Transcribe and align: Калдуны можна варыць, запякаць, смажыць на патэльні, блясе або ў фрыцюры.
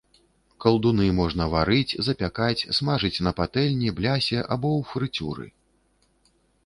Калдуны 0.63 1.05
можна 1.17 1.45
варыць, 1.55 1.97
запякаць, 2.07 2.67
смажыць 2.77 3.23
на 3.29 3.35
патэльні, 3.43 3.93
блясе 4.01 4.39
або 4.53 4.67
ў 4.79 4.81
фрыцюры. 4.93 5.47